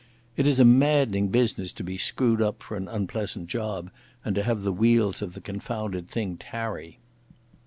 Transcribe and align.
It 0.35 0.47
is 0.47 0.59
a 0.59 0.65
maddening 0.65 1.27
business 1.27 1.71
to 1.73 1.83
be 1.83 1.95
screwed 1.95 2.41
up 2.41 2.63
for 2.63 2.75
an 2.75 2.87
unpleasant 2.87 3.45
job 3.49 3.91
and 4.25 4.33
to 4.33 4.41
have 4.41 4.61
the 4.63 4.73
wheels 4.73 5.21
of 5.21 5.35
the 5.35 5.41
confounded 5.41 6.07
thing 6.09 6.37
tarry. 6.37 6.97